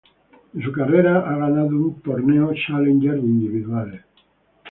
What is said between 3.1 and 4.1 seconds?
de individuales.